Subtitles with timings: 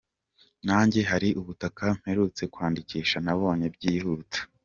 [0.67, 4.39] Nanjye hari ubutaka mperutse kwandikisha nabonye byihuta.